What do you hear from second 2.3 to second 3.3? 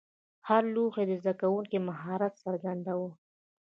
څرګنداوه.